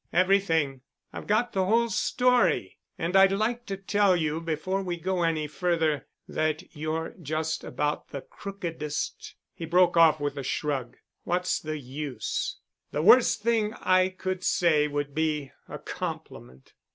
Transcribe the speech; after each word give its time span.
"Everything. 0.11 0.81
I've 1.13 1.27
got 1.27 1.53
the 1.53 1.63
whole 1.65 1.87
story. 1.89 2.79
And 2.97 3.15
I'd 3.15 3.31
like 3.31 3.67
to 3.67 3.77
tell 3.77 4.15
you 4.15 4.41
before 4.41 4.81
we 4.81 4.97
go 4.97 5.21
any 5.21 5.45
further 5.45 6.07
that 6.27 6.75
you're 6.75 7.13
just 7.21 7.63
about 7.63 8.07
the 8.07 8.21
crookedest——" 8.21 9.35
He 9.53 9.65
broke 9.67 9.95
off 9.97 10.19
with 10.19 10.37
a 10.39 10.43
shrug. 10.43 10.97
"What's 11.23 11.59
the 11.59 11.77
use? 11.77 12.57
The 12.89 13.03
worst 13.03 13.43
thing 13.43 13.75
I 13.75 14.09
could 14.09 14.43
say 14.43 14.87
would 14.87 15.13
be 15.13 15.51
a 15.69 15.77
compliment. 15.77 16.73